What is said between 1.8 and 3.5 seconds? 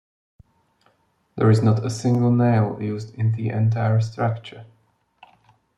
a single nail used in the